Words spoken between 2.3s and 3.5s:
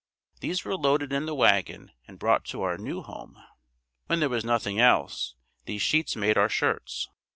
to our new home.